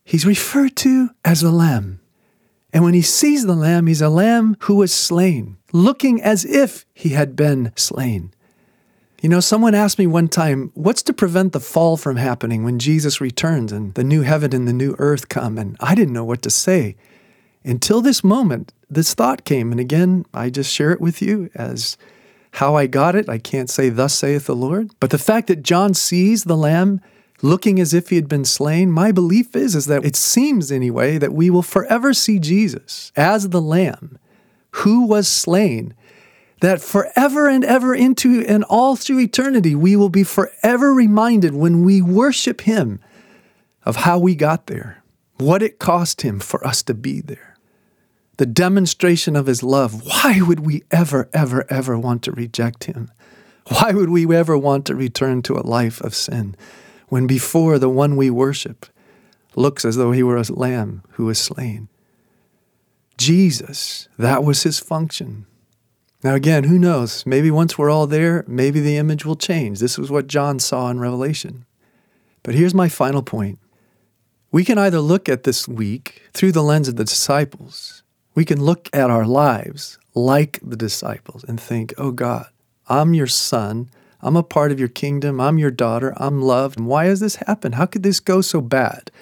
He's 0.04 0.26
referred 0.26 0.76
to 0.76 1.10
as 1.24 1.42
a 1.42 1.50
lamb. 1.50 2.00
And 2.76 2.84
when 2.84 2.92
he 2.92 3.00
sees 3.00 3.46
the 3.46 3.54
lamb, 3.54 3.86
he's 3.86 4.02
a 4.02 4.10
lamb 4.10 4.54
who 4.64 4.74
was 4.74 4.92
slain, 4.92 5.56
looking 5.72 6.20
as 6.20 6.44
if 6.44 6.84
he 6.92 7.08
had 7.08 7.34
been 7.34 7.72
slain. 7.74 8.34
You 9.22 9.30
know, 9.30 9.40
someone 9.40 9.74
asked 9.74 9.98
me 9.98 10.06
one 10.06 10.28
time, 10.28 10.72
what's 10.74 11.02
to 11.04 11.14
prevent 11.14 11.54
the 11.54 11.58
fall 11.58 11.96
from 11.96 12.16
happening 12.16 12.64
when 12.64 12.78
Jesus 12.78 13.18
returns 13.18 13.72
and 13.72 13.94
the 13.94 14.04
new 14.04 14.20
heaven 14.20 14.54
and 14.54 14.68
the 14.68 14.74
new 14.74 14.94
earth 14.98 15.30
come? 15.30 15.56
And 15.56 15.78
I 15.80 15.94
didn't 15.94 16.12
know 16.12 16.26
what 16.26 16.42
to 16.42 16.50
say. 16.50 16.96
Until 17.64 18.02
this 18.02 18.22
moment, 18.22 18.74
this 18.90 19.14
thought 19.14 19.46
came. 19.46 19.70
And 19.70 19.80
again, 19.80 20.26
I 20.34 20.50
just 20.50 20.70
share 20.70 20.92
it 20.92 21.00
with 21.00 21.22
you 21.22 21.48
as 21.54 21.96
how 22.50 22.74
I 22.74 22.88
got 22.88 23.14
it. 23.14 23.26
I 23.26 23.38
can't 23.38 23.70
say, 23.70 23.88
Thus 23.88 24.12
saith 24.12 24.44
the 24.44 24.54
Lord. 24.54 24.90
But 25.00 25.08
the 25.08 25.16
fact 25.16 25.46
that 25.46 25.62
John 25.62 25.94
sees 25.94 26.44
the 26.44 26.58
Lamb 26.58 27.00
looking 27.42 27.78
as 27.78 27.94
if 27.94 28.10
he 28.10 28.16
had 28.16 28.28
been 28.28 28.44
slain, 28.44 28.90
my 28.90 29.12
belief 29.12 29.54
is, 29.54 29.74
is 29.74 29.86
that 29.86 30.04
it 30.04 30.16
seems 30.16 30.72
anyway 30.72 31.18
that 31.18 31.32
we 31.32 31.50
will 31.50 31.62
forever 31.62 32.14
see 32.14 32.38
Jesus 32.38 33.12
as 33.16 33.50
the 33.50 33.60
Lamb 33.60 34.18
who 34.76 35.06
was 35.06 35.26
slain, 35.26 35.94
that 36.60 36.82
forever 36.82 37.48
and 37.48 37.64
ever 37.64 37.94
into 37.94 38.44
and 38.46 38.64
all 38.64 38.94
through 38.94 39.20
eternity, 39.20 39.74
we 39.74 39.96
will 39.96 40.08
be 40.08 40.22
forever 40.22 40.92
reminded 40.92 41.54
when 41.54 41.84
we 41.84 42.02
worship 42.02 42.62
him 42.62 43.00
of 43.84 43.96
how 43.96 44.18
we 44.18 44.34
got 44.34 44.66
there, 44.66 45.02
what 45.38 45.62
it 45.62 45.78
cost 45.78 46.22
him 46.22 46.40
for 46.40 46.66
us 46.66 46.82
to 46.82 46.94
be 46.94 47.20
there. 47.20 47.56
The 48.36 48.46
demonstration 48.46 49.34
of 49.34 49.46
his 49.46 49.62
love. 49.62 50.04
Why 50.04 50.42
would 50.42 50.60
we 50.60 50.82
ever, 50.90 51.30
ever, 51.32 51.64
ever 51.70 51.98
want 51.98 52.22
to 52.24 52.32
reject 52.32 52.84
him? 52.84 53.10
Why 53.68 53.92
would 53.92 54.10
we 54.10 54.34
ever 54.34 54.58
want 54.58 54.84
to 54.86 54.94
return 54.94 55.40
to 55.42 55.56
a 55.56 55.64
life 55.66 56.02
of 56.02 56.14
sin? 56.14 56.54
When 57.08 57.26
before 57.26 57.78
the 57.78 57.88
one 57.88 58.16
we 58.16 58.30
worship 58.30 58.86
looks 59.54 59.84
as 59.84 59.96
though 59.96 60.12
he 60.12 60.22
were 60.22 60.36
a 60.36 60.52
lamb 60.52 61.02
who 61.12 61.26
was 61.26 61.38
slain. 61.38 61.88
Jesus, 63.16 64.08
that 64.18 64.44
was 64.44 64.62
his 64.62 64.78
function. 64.78 65.46
Now, 66.22 66.34
again, 66.34 66.64
who 66.64 66.78
knows? 66.78 67.24
Maybe 67.24 67.50
once 67.50 67.78
we're 67.78 67.90
all 67.90 68.06
there, 68.06 68.44
maybe 68.46 68.80
the 68.80 68.96
image 68.96 69.24
will 69.24 69.36
change. 69.36 69.78
This 69.78 69.96
was 69.96 70.10
what 70.10 70.26
John 70.26 70.58
saw 70.58 70.90
in 70.90 71.00
Revelation. 71.00 71.64
But 72.42 72.54
here's 72.54 72.74
my 72.74 72.88
final 72.88 73.22
point. 73.22 73.58
We 74.50 74.64
can 74.64 74.78
either 74.78 75.00
look 75.00 75.28
at 75.28 75.44
this 75.44 75.66
week 75.68 76.22
through 76.32 76.52
the 76.52 76.62
lens 76.62 76.88
of 76.88 76.96
the 76.96 77.04
disciples, 77.04 78.02
we 78.34 78.44
can 78.44 78.62
look 78.62 78.88
at 78.92 79.10
our 79.10 79.26
lives 79.26 79.98
like 80.14 80.60
the 80.62 80.76
disciples 80.76 81.42
and 81.44 81.60
think, 81.60 81.94
oh 81.96 82.10
God, 82.10 82.46
I'm 82.88 83.14
your 83.14 83.26
son. 83.26 83.90
I'm 84.26 84.34
a 84.34 84.42
part 84.42 84.72
of 84.72 84.80
your 84.80 84.88
kingdom. 84.88 85.40
I'm 85.40 85.56
your 85.56 85.70
daughter. 85.70 86.12
I'm 86.16 86.42
loved. 86.42 86.80
Why 86.80 87.04
has 87.04 87.20
this 87.20 87.36
happened? 87.36 87.76
How 87.76 87.86
could 87.86 88.02
this 88.02 88.18
go 88.18 88.40
so 88.40 88.60
bad? 88.60 89.12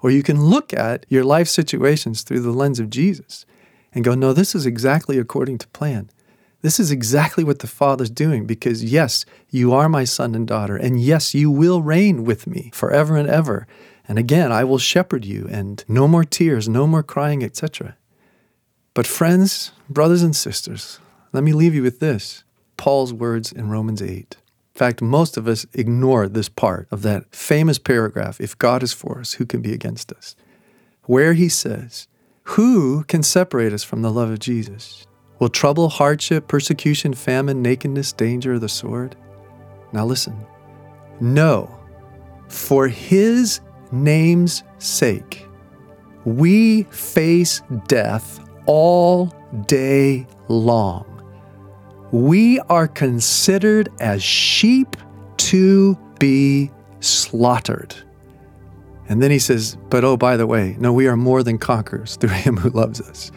Or 0.00 0.10
you 0.10 0.24
can 0.24 0.42
look 0.42 0.74
at 0.74 1.06
your 1.08 1.22
life 1.22 1.46
situations 1.46 2.22
through 2.22 2.40
the 2.40 2.50
lens 2.50 2.80
of 2.80 2.90
Jesus 2.90 3.46
and 3.94 4.02
go, 4.02 4.16
no, 4.16 4.32
this 4.32 4.56
is 4.56 4.66
exactly 4.66 5.18
according 5.18 5.58
to 5.58 5.68
plan. 5.68 6.10
This 6.62 6.80
is 6.80 6.90
exactly 6.90 7.44
what 7.44 7.60
the 7.60 7.68
Father's 7.68 8.10
doing 8.10 8.44
because, 8.44 8.82
yes, 8.82 9.24
you 9.50 9.72
are 9.72 9.88
my 9.88 10.02
son 10.02 10.34
and 10.34 10.48
daughter, 10.48 10.76
and 10.76 11.00
yes, 11.00 11.32
you 11.32 11.48
will 11.48 11.80
reign 11.80 12.24
with 12.24 12.48
me 12.48 12.72
forever 12.74 13.16
and 13.16 13.28
ever. 13.28 13.68
And 14.08 14.18
again, 14.18 14.50
I 14.50 14.64
will 14.64 14.78
shepherd 14.78 15.24
you, 15.24 15.46
and 15.48 15.84
no 15.86 16.08
more 16.08 16.24
tears, 16.24 16.68
no 16.68 16.88
more 16.88 17.04
crying, 17.04 17.44
etc. 17.44 17.96
But, 18.94 19.06
friends, 19.06 19.70
brothers 19.88 20.24
and 20.24 20.34
sisters, 20.34 20.98
let 21.32 21.44
me 21.44 21.52
leave 21.52 21.74
you 21.74 21.84
with 21.84 22.00
this. 22.00 22.42
Paul's 22.76 23.12
words 23.12 23.52
in 23.52 23.68
Romans 23.68 24.02
8. 24.02 24.36
Fact, 24.80 25.02
most 25.02 25.36
of 25.36 25.46
us 25.46 25.66
ignore 25.74 26.26
this 26.26 26.48
part 26.48 26.88
of 26.90 27.02
that 27.02 27.36
famous 27.36 27.78
paragraph 27.78 28.40
if 28.40 28.56
God 28.56 28.82
is 28.82 28.94
for 28.94 29.20
us, 29.20 29.34
who 29.34 29.44
can 29.44 29.60
be 29.60 29.74
against 29.74 30.10
us? 30.10 30.34
Where 31.02 31.34
he 31.34 31.50
says, 31.50 32.08
Who 32.54 33.04
can 33.04 33.22
separate 33.22 33.74
us 33.74 33.84
from 33.84 34.00
the 34.00 34.10
love 34.10 34.30
of 34.30 34.38
Jesus? 34.38 35.06
Will 35.38 35.50
trouble, 35.50 35.90
hardship, 35.90 36.48
persecution, 36.48 37.12
famine, 37.12 37.60
nakedness, 37.60 38.14
danger, 38.14 38.54
or 38.54 38.58
the 38.58 38.70
sword? 38.70 39.16
Now 39.92 40.06
listen. 40.06 40.46
No, 41.20 41.78
for 42.48 42.88
his 42.88 43.60
name's 43.92 44.62
sake, 44.78 45.46
we 46.24 46.84
face 46.84 47.60
death 47.86 48.40
all 48.64 49.26
day 49.66 50.26
long. 50.48 51.19
We 52.12 52.58
are 52.68 52.88
considered 52.88 53.88
as 54.00 54.22
sheep 54.22 54.96
to 55.36 55.96
be 56.18 56.70
slaughtered. 57.00 57.94
And 59.08 59.22
then 59.22 59.30
he 59.30 59.38
says, 59.38 59.76
But 59.88 60.04
oh, 60.04 60.16
by 60.16 60.36
the 60.36 60.46
way, 60.46 60.76
no, 60.78 60.92
we 60.92 61.08
are 61.08 61.16
more 61.16 61.42
than 61.42 61.58
conquerors 61.58 62.16
through 62.16 62.30
him 62.30 62.56
who 62.56 62.70
loves 62.70 63.00
us. 63.00 63.32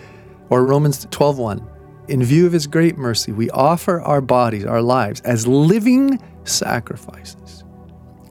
Or 0.50 0.66
Romans 0.66 1.06
12:1. 1.08 1.68
In 2.10 2.24
view 2.24 2.46
of 2.46 2.52
his 2.52 2.68
great 2.68 2.98
mercy, 2.98 3.32
we 3.32 3.50
offer 3.52 4.02
our 4.02 4.22
bodies, 4.22 4.66
our 4.66 4.82
lives, 4.82 5.22
as 5.22 5.48
living 5.48 6.20
sacrifices. 6.44 7.64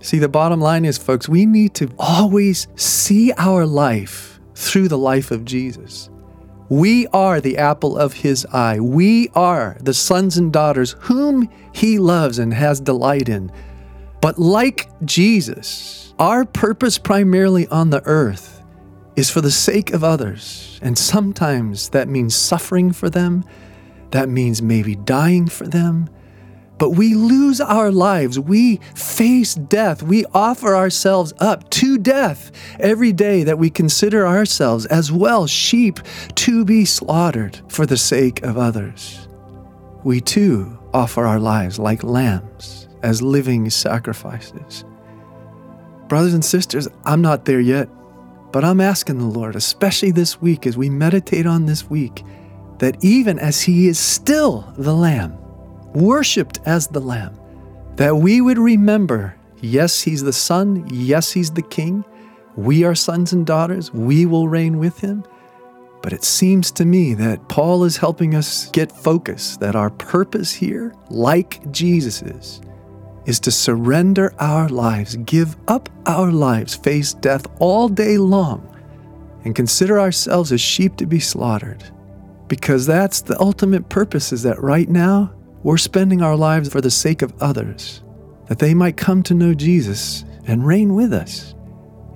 See, 0.01 0.19
the 0.19 0.29
bottom 0.29 0.61
line 0.61 0.85
is, 0.85 0.99
folks, 0.99 1.29
we 1.29 1.47
need 1.47 1.75
to 1.75 1.89
always 1.99 2.69
see 2.77 3.33
our 3.39 3.65
life 3.65 4.41
through 4.55 4.89
the 4.89 4.99
life 4.99 5.31
of 5.31 5.45
Jesus. 5.45 6.11
We 6.73 7.07
are 7.09 7.39
the 7.39 7.59
apple 7.59 7.99
of 7.99 8.15
his 8.15 8.47
eye. 8.47 8.81
We 8.81 9.29
are 9.35 9.77
the 9.83 9.93
sons 9.93 10.39
and 10.39 10.51
daughters 10.51 10.97
whom 11.01 11.51
he 11.73 11.99
loves 11.99 12.39
and 12.39 12.55
has 12.55 12.81
delight 12.81 13.29
in. 13.29 13.53
But 14.23 14.39
like 14.39 14.89
Jesus, 15.05 16.15
our 16.19 16.47
purpose 16.47 16.97
primarily 16.97 17.69
on 17.69 17.91
the 17.91 18.01
earth 18.07 18.63
is 19.17 19.29
for 19.29 19.43
the 19.43 19.51
sake 19.51 19.93
of 19.93 20.03
others. 20.03 20.81
And 20.81 20.97
sometimes 20.97 21.91
that 21.91 22.09
means 22.09 22.35
suffering 22.35 22.91
for 22.93 23.11
them, 23.11 23.45
that 24.13 24.31
means 24.31 24.63
maybe 24.63 24.97
dying 24.97 25.49
for 25.49 25.67
them. 25.67 26.09
But 26.83 26.97
we 26.97 27.15
lose 27.15 27.61
our 27.61 27.93
lives. 27.93 28.41
We 28.41 28.79
face 28.97 29.55
death. 29.55 30.03
We 30.03 30.25
offer 30.35 30.75
ourselves 30.75 31.33
up 31.39 31.71
to 31.71 31.97
death 31.97 32.51
every 32.81 33.13
day 33.13 33.45
that 33.45 33.57
we 33.57 33.71
consider 33.71 34.27
ourselves 34.27 34.85
as 34.87 35.13
well 35.13 35.47
sheep 35.47 36.01
to 36.35 36.65
be 36.65 36.85
slaughtered 36.85 37.61
for 37.69 37.87
the 37.87 37.97
sake 37.97 38.43
of 38.43 38.59
others. 38.59 39.29
We 40.03 40.21
too 40.21 40.77
offer 40.93 41.25
our 41.25 41.39
lives 41.39 41.79
like 41.79 42.03
lambs 42.03 42.89
as 43.05 43.23
living 43.23 43.71
sacrifices. 43.71 44.85
Brothers 46.09 46.35
and 46.35 46.45
sisters, 46.45 46.89
I'm 47.05 47.23
not 47.23 47.45
there 47.45 47.61
yet, 47.61 47.89
but 48.51 48.65
I'm 48.65 48.81
asking 48.81 49.19
the 49.19 49.27
Lord, 49.27 49.55
especially 49.55 50.11
this 50.11 50.43
week 50.43 50.67
as 50.67 50.77
we 50.77 50.91
meditate 50.91 51.47
on 51.47 51.67
this 51.67 51.89
week, 51.89 52.25
that 52.79 53.05
even 53.05 53.39
as 53.39 53.63
He 53.63 53.87
is 53.87 54.01
still 54.01 54.75
the 54.77 54.97
Lamb, 54.97 55.39
worshiped 55.95 56.61
as 56.67 56.87
the 56.87 57.01
Lamb, 57.01 57.39
that 57.97 58.17
we 58.17 58.41
would 58.41 58.59
remember 58.59 59.37
yes, 59.61 60.03
He's 60.03 60.23
the 60.23 60.33
Son, 60.33 60.87
yes, 60.91 61.33
He's 61.33 61.51
the 61.51 61.63
King, 61.63 62.05
we 62.57 62.85
are 62.85 62.95
sons 62.95 63.33
and 63.33 63.47
daughters, 63.47 63.93
we 63.93 64.27
will 64.27 64.49
reign 64.49 64.79
with 64.79 64.99
Him. 64.99 65.25
But 66.03 66.13
it 66.13 66.25
seems 66.25 66.71
to 66.73 66.85
me 66.85 67.15
that 67.15 67.49
Paul 67.49 67.85
is 67.85 67.97
helping 67.97 68.35
us 68.35 68.69
get 68.73 68.91
focus, 68.91 69.57
that 69.59 69.77
our 69.77 69.91
purpose 69.91 70.53
here, 70.53 70.95
like 71.11 71.71
Jesus's, 71.71 72.61
is 73.25 73.39
to 73.41 73.53
surrender 73.53 74.35
our 74.41 74.69
lives, 74.69 75.15
give 75.17 75.57
up 75.69 75.89
our 76.07 76.33
lives, 76.33 76.75
face 76.75 77.15
death 77.15 77.47
all 77.61 77.89
day 77.89 78.19
long, 78.19 78.69
and 79.45 79.55
consider 79.55 80.01
ourselves 80.01 80.51
as 80.51 80.61
sheep 80.61 80.97
to 80.97 81.07
be 81.07 81.21
slaughtered. 81.21 81.85
Because 82.49 82.85
that's 82.85 83.23
the 83.23 83.41
ultimate 83.41 83.89
purpose 83.89 84.33
is 84.33 84.43
that 84.43 84.61
right 84.61 84.89
now 84.89 85.33
we're 85.63 85.79
spending 85.79 86.23
our 86.23 86.37
lives 86.37 86.69
for 86.69 86.81
the 86.81 86.91
sake 86.91 87.23
of 87.23 87.35
others, 87.41 88.03
that 88.49 88.59
they 88.59 88.75
might 88.75 88.97
come 88.97 89.23
to 89.25 89.35
know 89.35 89.55
Jesus 89.55 90.25
and 90.47 90.67
reign 90.67 90.95
with 90.95 91.13
us. 91.13 91.55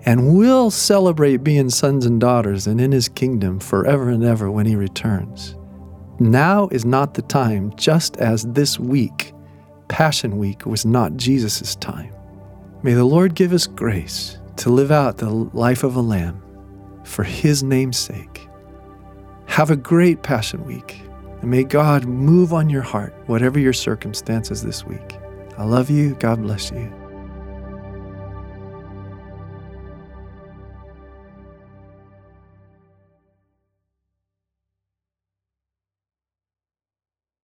And 0.05 0.37
we'll 0.37 0.71
celebrate 0.71 1.39
being 1.39 1.71
sons 1.71 2.07
and 2.07 2.21
daughters 2.21 2.67
and 2.67 2.81
in 2.81 2.93
his 2.93 3.09
kingdom 3.09 3.59
forever 3.59 4.09
and 4.09 4.25
ever 4.25 4.51
when 4.51 4.67
he 4.67 4.77
returns. 4.77 5.57
Now 6.19 6.69
is 6.69 6.85
not 6.85 7.15
the 7.15 7.23
time, 7.23 7.75
just 7.77 8.17
as 8.19 8.45
this 8.45 8.79
week, 8.79 9.33
Passion 9.89 10.39
Week, 10.39 10.65
was 10.65 10.87
not 10.87 11.17
Jesus' 11.17 11.77
time. 11.77 12.15
May 12.83 12.95
the 12.95 13.05
Lord 13.05 13.35
give 13.35 13.53
us 13.53 13.67
grace 13.67 14.39
to 14.57 14.71
live 14.71 14.91
out 14.91 15.19
the 15.19 15.31
life 15.31 15.85
of 15.85 15.97
a 15.97 16.01
lamb 16.01 16.43
for 17.05 17.23
his 17.23 17.63
name's 17.63 17.99
sake. 17.99 18.49
Have 19.47 19.71
a 19.71 19.77
great 19.77 20.23
Passion 20.23 20.65
Week. 20.65 21.03
And 21.41 21.51
may 21.51 21.65
God 21.65 22.05
move 22.05 22.53
on 22.53 22.71
your 22.71 22.83
heart, 22.83 23.15
whatever 23.27 23.59
your 23.59 23.73
circumstances 23.73 24.63
this 24.63 24.85
week. 24.85 25.17
I 25.59 25.65
love 25.65 25.91
you. 25.91 26.15
God 26.17 26.43
bless 26.43 26.71
you. 26.71 27.06